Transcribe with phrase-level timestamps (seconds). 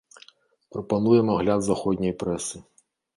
[0.75, 2.57] Прапануем агляд заходняй прэсы.